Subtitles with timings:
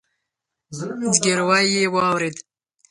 [1.13, 2.35] ځګيروی يې واورېد.